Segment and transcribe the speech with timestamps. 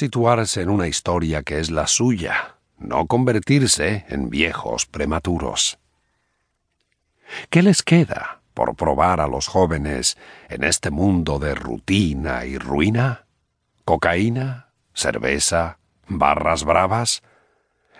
[0.00, 5.78] situarse en una historia que es la suya, no convertirse en viejos prematuros.
[7.50, 10.16] ¿Qué les queda por probar a los jóvenes
[10.48, 13.26] en este mundo de rutina y ruina?
[13.84, 14.70] ¿Cocaína?
[14.94, 15.78] ¿Cerveza?
[16.08, 17.22] ¿Barras bravas?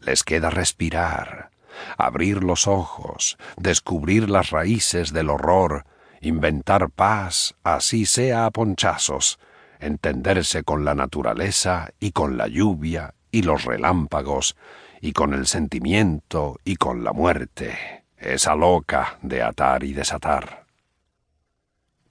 [0.00, 1.50] Les queda respirar,
[1.96, 5.86] abrir los ojos, descubrir las raíces del horror,
[6.20, 9.38] inventar paz, así sea a ponchazos,
[9.80, 14.56] entenderse con la naturaleza y con la lluvia y los relámpagos,
[15.00, 20.66] y con el sentimiento y con la muerte, esa loca de atar y desatar.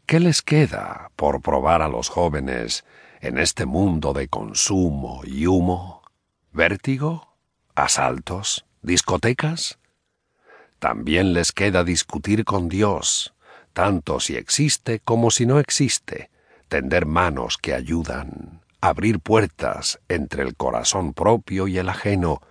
[0.05, 2.86] ¿Qué les queda por probar a los jóvenes
[3.22, 6.04] en este mundo de consumo y humo?
[6.52, 7.36] ¿Vértigo?
[7.74, 8.66] ¿Asaltos?
[8.84, 9.80] ¿Discotecas?
[10.77, 13.34] También les queda discutir con Dios,
[13.74, 16.30] tanto si existe como si no existe,
[16.68, 22.41] tender manos que ayudan, abrir puertas entre el corazón propio y el ajeno.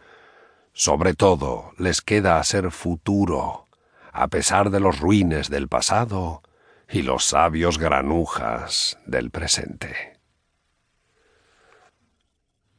[0.72, 3.66] Sobre todo les queda hacer futuro,
[4.12, 6.42] a pesar de los ruines del pasado
[6.88, 10.18] y los sabios granujas del presente.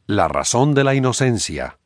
[0.06, 1.80] La razón de la inocencia.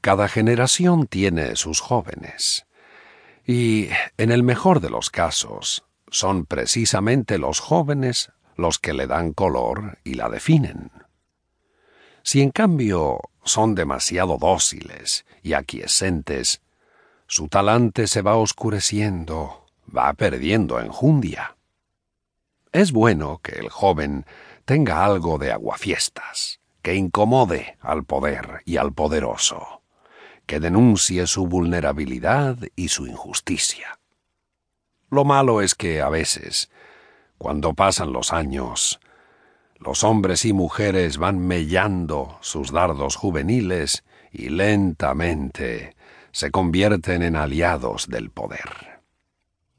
[0.00, 2.66] Cada generación tiene sus jóvenes,
[3.46, 9.32] y, en el mejor de los casos, son precisamente los jóvenes los que le dan
[9.32, 10.92] color y la definen.
[12.22, 16.60] Si en cambio son demasiado dóciles y aquiescentes,
[17.26, 21.56] su talante se va oscureciendo, va perdiendo enjundia.
[22.70, 24.26] Es bueno que el joven
[24.64, 29.82] tenga algo de aguafiestas, que incomode al poder y al poderoso,
[30.46, 33.98] que denuncie su vulnerabilidad y su injusticia.
[35.12, 36.70] Lo malo es que a veces,
[37.36, 38.98] cuando pasan los años,
[39.78, 45.94] los hombres y mujeres van mellando sus dardos juveniles y lentamente
[46.30, 49.02] se convierten en aliados del poder.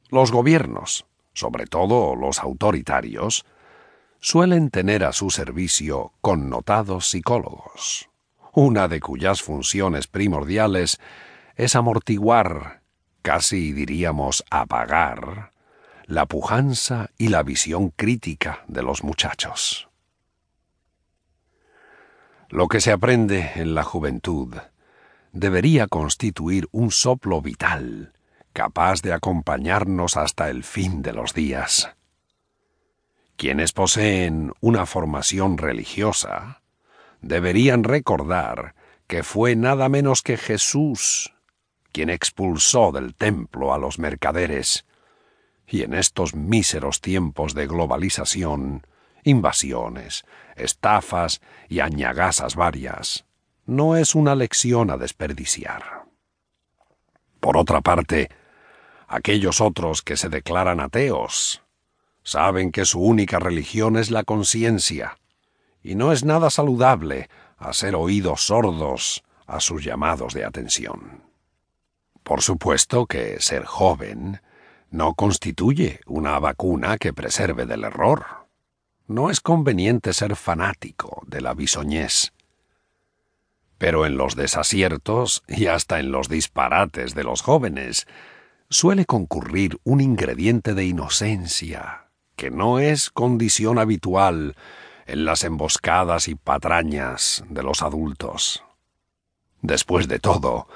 [0.09, 3.43] Los gobiernos, sobre todo los autoritarios,
[4.19, 8.07] suelen tener a su servicio connotados psicólogos,
[8.51, 10.99] una de cuyas funciones primordiales
[11.55, 12.82] es amortiguar
[13.23, 15.53] casi diríamos apagar,
[16.05, 19.89] la pujanza y la visión crítica de los muchachos.
[22.49, 24.55] Lo que se aprende en la juventud
[25.31, 28.13] debería constituir un soplo vital
[28.51, 31.95] capaz de acompañarnos hasta el fin de los días.
[33.37, 36.61] Quienes poseen una formación religiosa
[37.21, 38.75] deberían recordar
[39.07, 41.33] que fue nada menos que Jesús
[41.93, 44.85] quien expulsó del templo a los mercaderes,
[45.65, 48.85] y en estos míseros tiempos de globalización,
[49.23, 51.39] invasiones, estafas
[51.69, 53.25] y añagasas varias,
[53.65, 56.03] no es una lección a desperdiciar.
[57.39, 58.29] Por otra parte,
[59.07, 61.61] aquellos otros que se declaran ateos
[62.23, 65.17] saben que su única religión es la conciencia,
[65.81, 71.32] y no es nada saludable hacer oídos sordos a sus llamados de atención.
[72.23, 74.41] Por supuesto que ser joven
[74.89, 78.47] no constituye una vacuna que preserve del error.
[79.07, 82.31] No es conveniente ser fanático de la bisoñez.
[83.77, 88.07] Pero en los desaciertos y hasta en los disparates de los jóvenes
[88.69, 94.55] suele concurrir un ingrediente de inocencia que no es condición habitual
[95.05, 98.63] en las emboscadas y patrañas de los adultos.
[99.61, 100.67] Después de todo,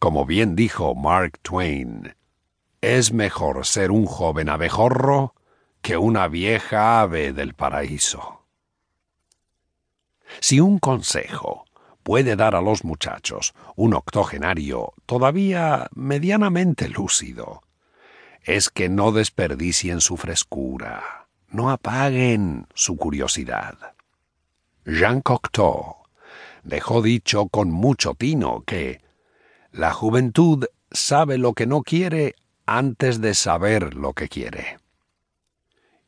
[0.00, 2.16] como bien dijo Mark Twain,
[2.80, 5.34] es mejor ser un joven abejorro
[5.82, 8.46] que una vieja ave del paraíso.
[10.40, 11.66] Si un consejo
[12.02, 17.62] puede dar a los muchachos un octogenario todavía medianamente lúcido,
[18.42, 23.76] es que no desperdicien su frescura, no apaguen su curiosidad.
[24.86, 25.96] Jean Cocteau
[26.62, 29.09] dejó dicho con mucho tino que
[29.72, 32.34] la juventud sabe lo que no quiere
[32.66, 34.78] antes de saber lo que quiere.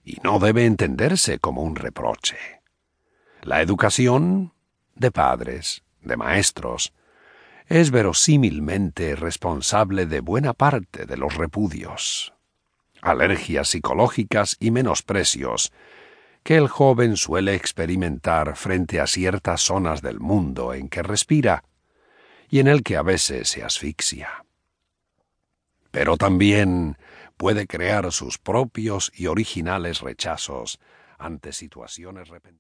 [0.05, 2.37] Y no debe entenderse como un reproche.
[3.43, 4.53] La educación
[4.94, 6.93] de padres, de maestros,
[7.69, 12.35] es verosímilmente responsable de buena parte de los repudios,
[13.00, 15.73] alergias psicológicas y menosprecios
[16.43, 21.62] que el joven suele experimentar frente a ciertas zonas del mundo en que respira
[22.52, 24.44] y en el que a veces se asfixia.
[25.90, 26.99] Pero también
[27.38, 30.78] puede crear sus propios y originales rechazos
[31.19, 32.43] ante situaciones repentinas.